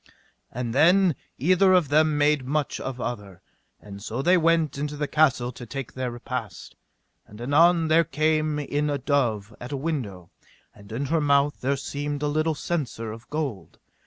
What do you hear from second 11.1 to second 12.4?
her mouth there seemed a